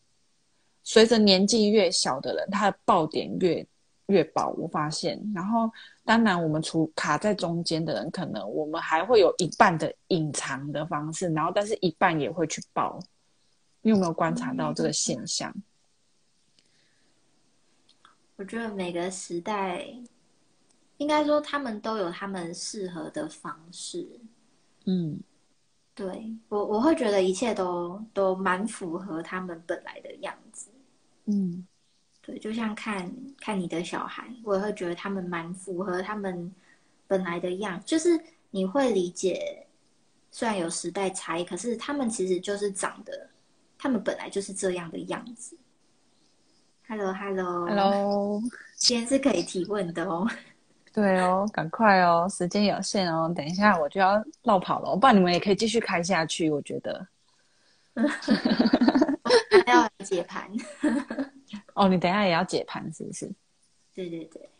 [0.84, 3.66] 随着年纪越小的人，他的爆点越
[4.06, 4.50] 越爆。
[4.56, 5.68] 我发现，然后
[6.04, 13.00] 当然我们除卡在中间的人，可能我们还会有一半的隐藏的方式，然后但是一半也会去爆。
[13.80, 15.52] 你有没有观察到这个现象？
[18.36, 19.86] 我觉得每个时代，
[20.96, 24.08] 应该说他们都有他们适合的方式。
[24.86, 25.20] 嗯，
[25.94, 30.70] 对我我会觉得一切都都蛮符合他们本来的样子。
[31.26, 31.66] 嗯，
[32.20, 36.52] 对，就像看看你的小孩，我也会觉得他们蛮符合他们
[37.06, 39.66] 本来的样，就是你会理解，
[40.32, 43.28] 虽然有时代差异，可是他们其实就是长得，
[43.78, 45.56] 他们本来就是这样的样子。
[46.92, 48.38] Hello，Hello，Hello，
[48.76, 50.28] 今天是可以提问的哦。
[50.92, 56.50] 对哦，赶快哦，时间有限哦，等一下我就要绕跑了，不然你们也可以继续开下去。
[56.50, 57.08] 我觉得，
[59.64, 60.46] 还要解盘。
[61.72, 63.32] 哦，你等一下也要解盘是不是？
[63.94, 64.50] 对对对，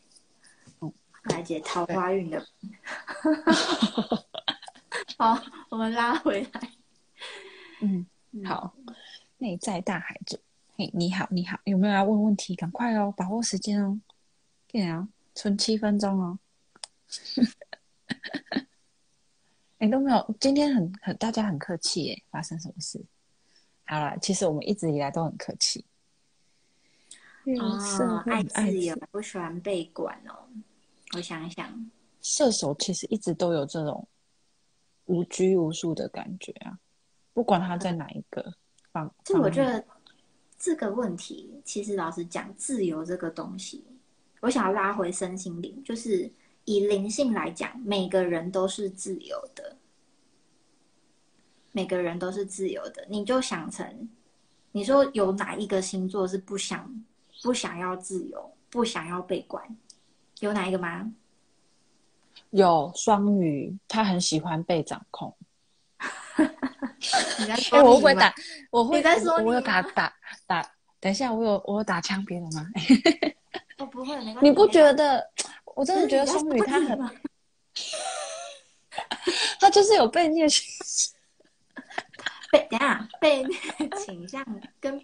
[0.81, 0.91] 嗯，
[1.25, 2.43] 来解桃花运的。
[5.19, 6.71] 好，我们拉回来。
[7.83, 8.07] 嗯，
[8.43, 8.73] 好，
[9.37, 10.39] 内在大海者。
[10.75, 12.57] 嘿，你好，你好，有没有要问问题？
[12.57, 14.01] 赶快哦，把握时间哦，
[14.67, 16.39] 对啊，存七分钟哦。
[19.77, 23.05] 哎，都没有，今天很很大家很客气耶，发生什么事？
[23.85, 25.85] 好了，其实我们一直以来都很客气。
[27.61, 30.49] 哦，爱自由，不喜欢被管哦。
[31.15, 31.91] 我想想，
[32.23, 34.09] 射手其实一直都有这种
[35.05, 36.79] 无拘无束的感觉啊，
[37.35, 38.55] 不管他在哪一个
[38.91, 39.15] 方。
[39.23, 39.85] 这我觉得。
[40.63, 43.85] 这个问题其实老实讲，自由这个东西，
[44.39, 46.31] 我想要拉回身心灵，就是
[46.67, 49.77] 以灵性来讲，每个人都是自由的，
[51.73, 53.05] 每个人都是自由的。
[53.11, 54.09] 你就想成，
[54.71, 57.05] 你说有哪一个星座是不想
[57.43, 59.77] 不想要自由，不想要被管？
[60.39, 61.13] 有哪一个吗？
[62.51, 65.35] 有双鱼，他很喜欢被掌控。
[67.39, 68.33] 你在说我会打，
[68.71, 70.13] 我会在说我有打打
[70.47, 70.63] 打。
[71.01, 72.65] 等一下，我有我有打枪别人吗？
[73.79, 75.29] 我 不会，你不觉得？
[75.75, 76.99] 我真的觉得双鱼他很，
[79.59, 81.13] 他就是有被虐倾向。
[82.53, 83.57] 被等下被虐
[83.99, 84.45] 倾向
[84.79, 85.01] 跟，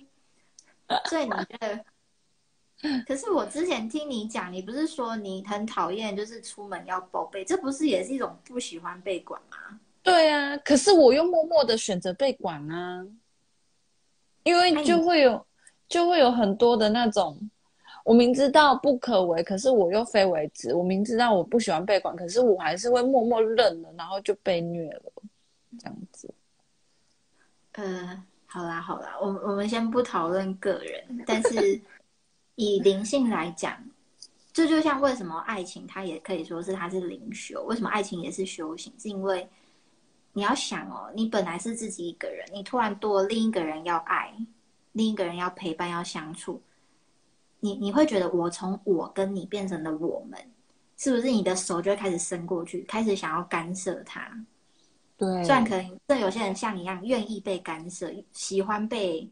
[1.06, 1.84] 所以你觉得？
[3.06, 9.80] 可是我之前听你讲，你不是说你很讨厌，就是出门要报备，这不是也是一种不喜欢被管吗？
[10.08, 13.06] 对啊，可是我又默默的选择被管啊，
[14.42, 15.46] 因为就会有
[15.88, 17.38] 就会有很多的那种，
[18.04, 20.74] 我明知道不可为，可是我又非为之。
[20.74, 25.12] 我明知道我不喜欢被管，可是我还是会默默认了，然后就被虐了，
[25.78, 26.32] 这样子。
[27.72, 31.80] 呃，好啦好啦，我我们先不讨论个人，但是
[32.56, 33.76] 以灵性来讲，
[34.52, 39.46] 这就像为什么爱情它也可以说是它是灵修，为什么爱情也是修行，是因为。
[40.38, 44.32] 你要想哦，你本来是自己一个人，你突然多另一个人要爱，
[44.92, 46.62] 另一个人要陪伴，要相处，
[47.58, 50.38] 你你会觉得我从我跟你变成了我们，
[50.96, 51.28] 是不是？
[51.28, 54.30] 你的手就会开始伸过去，开始想要干涉他。
[55.16, 59.28] 对，虽然可能这有些人像你一样愿意被干涉，喜欢被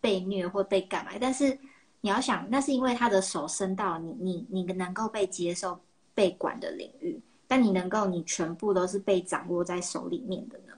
[0.00, 1.50] 被虐或被干嘛，但是
[2.00, 5.78] 你要想，那是因为他的手伸到你，你你能够被接受、
[6.14, 7.20] 被管的领域。
[7.48, 10.72] 但你能够，你全部都是被掌握在手里面的呢？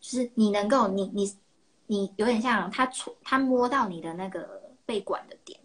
[0.00, 1.36] 就是你能够，你你
[1.86, 5.60] 你有点像他触他摸到你的那个被管的点，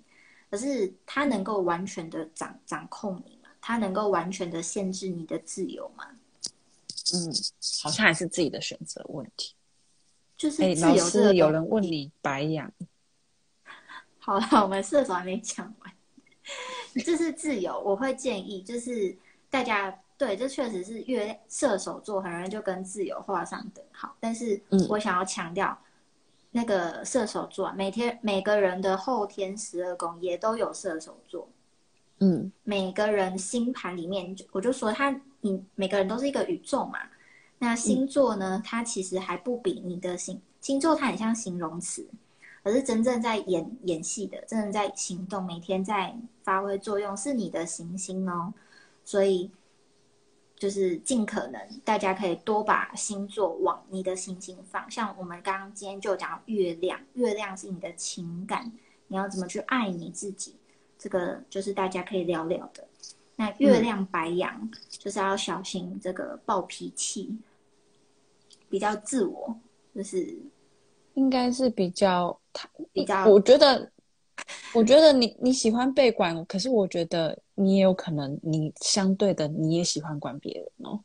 [0.51, 3.49] 可是他能够完全的掌掌控你吗？
[3.61, 6.05] 他能够完全的限制你的自由吗？
[7.13, 7.31] 嗯，
[7.81, 9.55] 好像还是自己的选择问题。
[10.35, 10.97] 就是自由。
[11.05, 12.69] 是有人问你白羊。
[14.19, 15.93] 好了，我们射手还没讲完。
[17.05, 19.17] 这是自由，我会建议就是。
[19.55, 24.13] 大家对，这确实是月射手座很容易就跟自由画上等号。
[24.19, 25.77] 但是，我想要强调，
[26.51, 31.47] 那个射手座每天每个人的后天十二宫也都有射手座。
[32.19, 36.99] 嗯，每个人星盘里面，我就说他，你每个人都是一个宇宙嘛。
[37.57, 42.05] 那星座呢，它其实还不比你的星星座，它很像形容词，
[42.61, 48.53] 可是真正在演演戏的，真正在行动，每天在发挥作用，是你的行星哦。
[49.05, 49.49] 所以，
[50.57, 54.89] 就是尽可能，大家可以多把星座往你的星星放。
[54.89, 58.71] 像我们刚刚今天就讲月亮，月亮是你的情感，
[59.07, 60.55] 你要怎么去爱你自己，
[60.97, 62.87] 这个就是大家可以聊聊的。
[63.35, 67.37] 那月亮白羊就是要小心这个暴脾气，
[68.69, 69.55] 比较自我，
[69.93, 70.35] 就是
[71.15, 73.91] 应该是比较他比较我觉得，
[74.73, 80.99] 我觉得你你喜欢被管，可是我觉得你也有可能，你相对的你也喜欢管别人哦。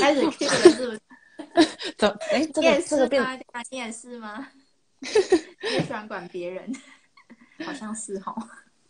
[0.00, 1.00] 开始 Q 了是不是？
[1.96, 3.38] 怎哎，这你也是个这个变吗？
[3.70, 4.48] 你也是吗？
[5.00, 6.72] 你也喜欢管别人，
[7.64, 8.34] 好像是哦。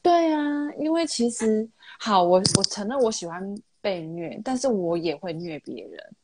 [0.03, 1.69] 对啊，因为其实
[1.99, 6.17] 好，我我承认我喜欢被虐，但是我也会虐别人。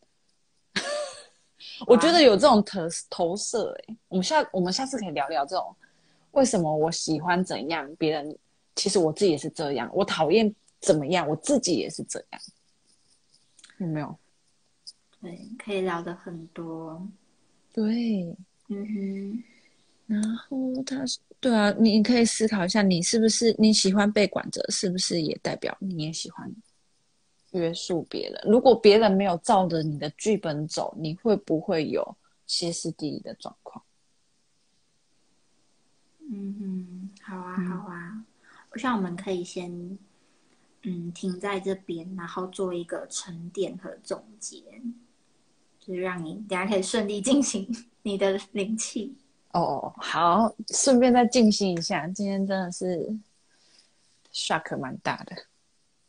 [1.86, 2.80] 我觉得有这种投
[3.10, 5.76] 投射、欸，我们下我们下次可以聊聊这种
[6.36, 8.38] 为什么我喜欢怎样，别人
[8.74, 12.40] 其实我自己也是这样，我讨厌怎么样，我自己也是这样，
[13.78, 14.18] 有没有？
[15.22, 17.08] 对，可以聊的很多。
[17.72, 18.36] 对，
[18.68, 19.44] 嗯哼
[20.06, 26.54] 然后他是对啊，你你可以思考一下，你是不是你喜欢被管着，是不是也代表你也喜欢
[27.52, 28.42] 约束别人？
[28.46, 32.16] 如果别人没有照着你的剧本走，你会不会有
[32.46, 33.82] 歇斯底里的状况？
[36.30, 38.24] 哼，嗯，好啊，嗯好啊。
[38.72, 39.98] 我想我们可以先，
[40.82, 44.82] 嗯，停在这边，然后做一个沉淀和总结，
[45.80, 47.68] 就是让你等下可以顺利进行
[48.02, 49.16] 你的灵气。
[49.52, 53.16] 哦，好，顺便再进行一下，今天真的是
[54.32, 55.34] shock 蛮大的。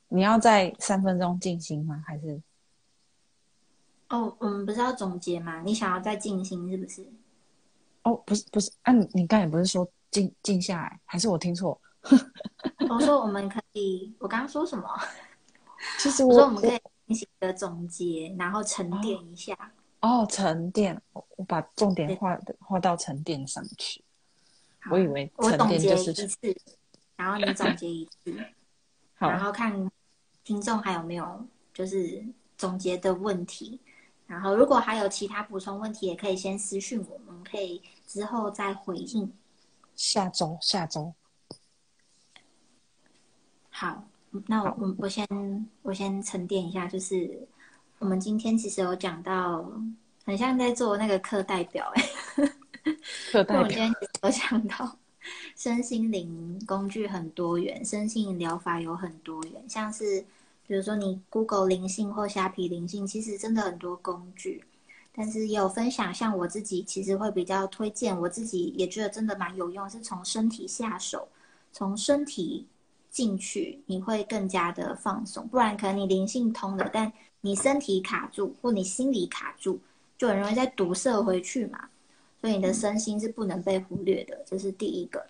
[0.09, 2.03] 你要在三分钟进行吗？
[2.05, 2.41] 还是
[4.09, 5.61] 哦，我们不是要总结吗？
[5.61, 7.07] 你想要再进行是不是？
[8.03, 11.79] 哦，不是不是，啊，你你刚才不是说静静下来，还是我听错？
[12.89, 14.87] 我说我们可以，我刚刚说什么？
[15.99, 19.57] 其实我我说我们可以进行一个总结，然后沉淀一下。
[19.99, 24.03] 哦沉淀，我我把重点画的画到沉淀上去。
[24.89, 26.61] 我以为沉我总结淀就是一次，
[27.15, 28.37] 然后你总结一次，
[29.17, 29.91] 好然后看
[30.43, 32.23] 听众还有没有就是
[32.57, 33.81] 总结的问题。
[34.27, 39.33] 然后如果还有其他补充问题，也可以先私讯我，我们可以之后再回应。
[39.97, 41.13] 下周下周
[43.69, 44.07] 好，
[44.45, 45.27] 那我我我先
[45.81, 47.45] 我先沉淀一下，就是
[47.99, 49.69] 我们今天其实有讲到，
[50.23, 52.03] 很像在做那个课代表哎、
[53.31, 53.91] 课代 表今天
[54.23, 54.97] 有讲到，
[55.55, 60.23] 身心灵工具很多元，身心灵疗法有很多元，像是
[60.65, 64.63] 比如说你 Google 灵性或虾皮灵性，其实真的很多工具。
[65.19, 71.27] 但是也有分享，像我自己其实会比较推荐，我自己也觉得真的蛮有用，是从身体下手，
[71.73, 72.67] 从身体
[73.09, 75.47] 进去，你会更加的放松。
[75.47, 77.11] 不然可能你灵性通了，但
[77.41, 79.79] 你身体卡住，或你心里卡住，
[80.19, 81.89] 就很容易再堵塞回去嘛。
[82.39, 85.25] 所以你的身心是不能被忽略的，这是第一个。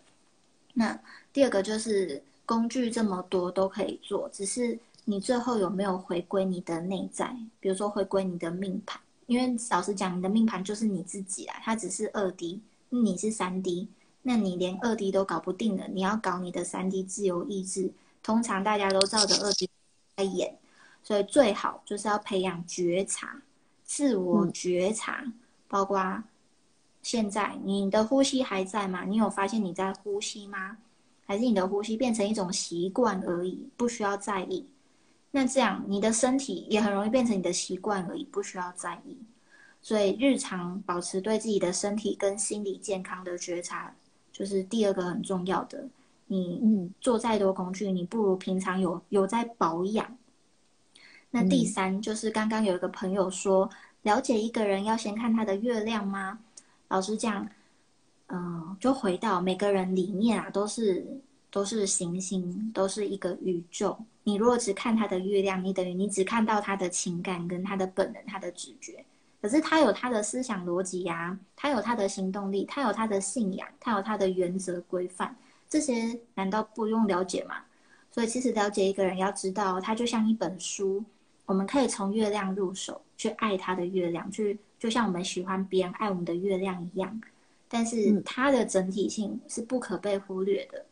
[0.74, 1.00] 那
[1.32, 9.00] 第二个就是工具这么多都可以做，只是你最后有没有回归你的内在，比如说回归你的命盘。
[9.28, 13.88] 因为老实讲，你的命盘就是你自己啊，它只是二 D，你是三 D，
[14.24, 17.92] 那你连二 D 都搞不定了，你要搞你的三 D 自由意志，
[18.24, 19.70] 通常大家都照着二 D
[20.16, 20.58] 在演，
[21.04, 23.42] 所以最好就是要培养觉察，
[23.84, 25.32] 自我觉察，
[25.68, 26.24] 包括
[27.04, 29.04] 现在你的呼吸还在吗？
[29.04, 30.78] 你有发现你在呼吸吗？
[31.26, 34.66] 还是你的呼吸变成一种习惯而已，不需要在意？
[35.32, 39.18] 那这样你的身体也很容易变成你的习惯而已，不需要在意。
[39.82, 43.94] 所以日常保持对自己的身体跟心理健康的觉察，
[44.32, 45.88] 就是第二个很重要的。
[46.28, 50.18] 你嗯做再多工具，你不如平常有有在保养。
[51.30, 53.70] 那第三就是刚刚有一个朋友说，
[54.02, 56.40] 了解一个人要先看他的月亮吗？
[56.88, 57.48] 老实讲，
[58.28, 61.06] 嗯、就回到每个人里面啊，都是
[61.52, 63.98] 都是行星，都是一个宇宙。
[64.24, 69.04] 你如果只看他的月亮，你等于你只看到他的情感跟他的本能、他的直觉。
[69.42, 75.36] 可是他有他的思想逻辑呀，他有他的行动力，他有他的信仰，他有他的原则规范，
[75.70, 77.64] 这些难道不用了解吗？
[78.12, 81.04] 所以其实了解一个人，要知道他就像一本书，
[81.46, 87.22] 我们可以从月亮入手，去爱他的月亮，去就像我们喜欢别人爱我们的月亮一样。
[87.70, 90.84] 但是嗯它的整体性是不可被忽略的，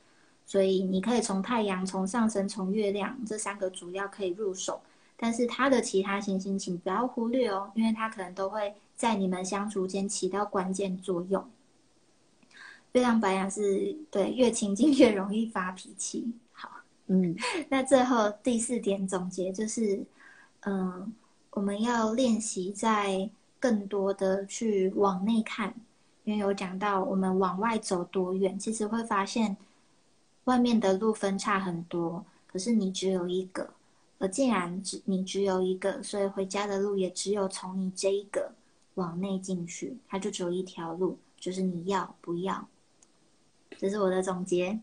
[0.46, 4.82] 所以你可以从太阳、从上升、从月亮这三个主要可以入手。
[5.18, 11.44] 但是它的其他行星，请不要忽略哦，因为它可能都会在你们相处间起到关键作用。
[12.92, 16.34] 月亮白羊是对越亲近越容易发脾气。
[16.52, 16.70] 好，
[17.08, 17.36] 嗯
[17.70, 20.06] 那最后第四点总结就是，
[20.62, 21.14] 嗯、
[21.52, 23.30] 我们要练习在
[23.60, 25.74] 更多的去往内看，
[26.24, 29.56] 因为有讲到我们往外走多远，其实会发现
[30.46, 33.70] 外面的路分叉很多，可是你只有一个。
[34.18, 38.54] 而既然只你只有一个，所以回家的路也只有从你这一个
[38.94, 42.68] 往内进去，它就只有一条路，就是你要不要。
[43.78, 44.80] 这是我的总结。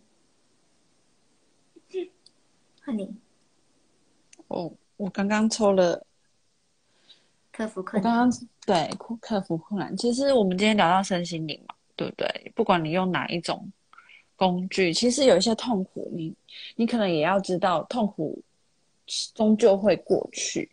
[2.85, 3.15] 换你。
[4.49, 6.05] 哦，我刚刚抽了
[7.53, 8.13] 克服困难。
[8.13, 8.91] 我刚刚对
[9.21, 9.97] 克服困难。
[9.97, 12.53] 其实我们今天聊到身心灵嘛，对不对？
[12.55, 13.73] 不管你用哪一种
[14.43, 16.35] 工具，其实有一些痛苦，你
[16.75, 18.43] 你可能也要知道，痛苦
[19.37, 20.69] 终究会过去。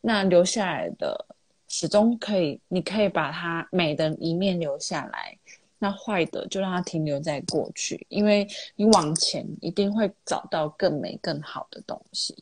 [0.00, 1.24] 那留下来的
[1.68, 5.38] 始终可以，你可以把它美的一面留下来。
[5.78, 8.44] 那坏的就让它停留在过去，因为
[8.74, 12.34] 你往前一定会找到更美、更好的东西。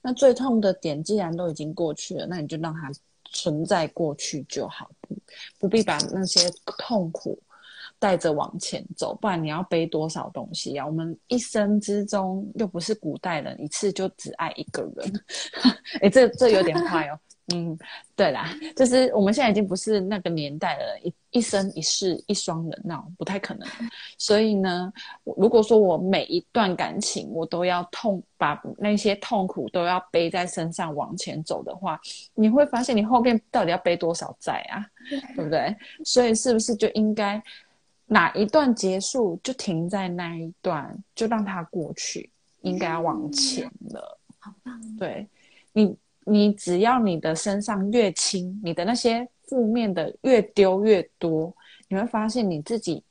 [0.00, 2.92] 那最痛的点既然都已经过去了，那你就让它
[3.32, 4.88] 存在过去就好，
[5.58, 6.48] 不必把那些
[6.78, 7.36] 痛苦
[8.04, 10.86] 带着往前走，不然你要背多少东西呀？
[10.86, 15.24] 我们一生之中又不是古代人，一次就只爱一个人，
[16.02, 17.18] 哎，这这有点坏哦。
[17.54, 17.76] 嗯，
[18.16, 23.68] 对啦，就是我们现在已经不是那个年代了，一一生一世一双人，那不太可能。
[24.18, 24.90] 所以呢，
[25.36, 32.00] 如果说我每一段感情我都要痛，把那些痛苦都要背在身上往前走的话，
[32.34, 34.84] 你会发现你后面到底要背多少债啊？
[35.36, 35.76] 对不对？
[36.02, 37.42] 所以是不是就应该
[38.06, 42.30] 哪一段结束就停在那一段，就让它过去，
[42.62, 44.18] 应该要往前了。
[44.38, 44.80] 好棒！
[44.96, 45.26] 对
[45.72, 45.96] 你。
[46.26, 51.54] 你只要你的身上越轻，你的那些负面的越丢越多，
[51.86, 53.04] 你会发现你自己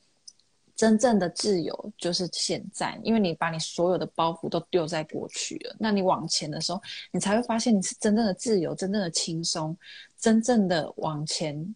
[0.76, 5.76] 真正的自由就是现在，因为你把你所有的包袱都丢在过去了。
[5.80, 6.82] 那你往前的时候，
[7.12, 9.78] 你才会发现你是真正的自由，真正的轻松，
[10.18, 11.76] 真正的往前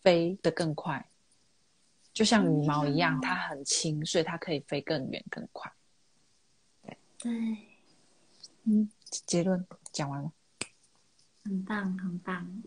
[0.00, 1.06] 飞得更快，
[2.14, 5.70] 就像羽毛一样，它很轻，所以它可以飞更远更快。
[6.80, 7.32] 对，对，
[8.62, 8.88] 嗯，
[9.26, 10.32] 结论讲完了。
[11.44, 12.62] 很棒，很棒！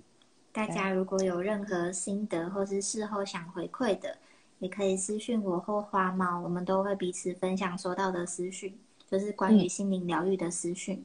[0.51, 4.17] 大家如果有任何心得或是事后想回馈的，
[4.59, 8.77] 也可以私讯我或花猫，我们都会彼此分享收到的私讯，
[9.09, 11.03] 就是关于心灵疗愈的私讯。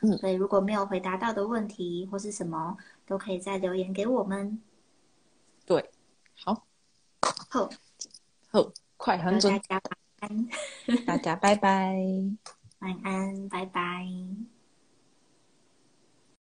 [0.00, 2.76] 嗯，所以如果没有回答到的问题或是什么，
[3.06, 4.60] 都可以再留言给我们。
[5.64, 5.90] 对，
[6.34, 6.65] 好，
[7.20, 7.68] 好，
[8.50, 9.52] 好，快很准。
[9.52, 11.96] 大家晚安，大家拜拜，
[12.80, 14.06] 晚安，拜拜。